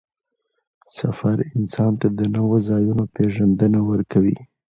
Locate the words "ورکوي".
3.89-4.37